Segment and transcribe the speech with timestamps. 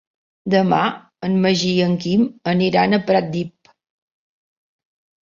[0.51, 0.77] Demà
[1.27, 3.71] en Magí i en Quim aniran a Pratdip.